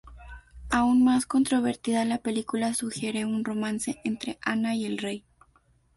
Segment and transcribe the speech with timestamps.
[0.71, 5.23] Aún más controvertida, la película sugiere un romance entre Anna y el Rey.